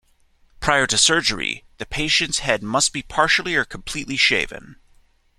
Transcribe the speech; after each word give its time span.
Prior 0.59 0.87
to 0.87 0.97
surgery, 0.97 1.63
the 1.77 1.85
patient's 1.85 2.39
head 2.39 2.63
must 2.63 2.91
be 2.91 3.03
partially 3.03 3.53
or 3.53 3.65
completely 3.65 4.17
shaven. 4.17 4.77